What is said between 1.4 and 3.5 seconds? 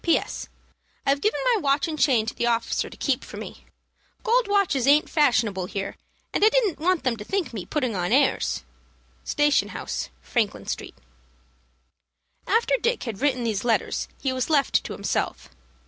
my watch and chain to the officer to keep for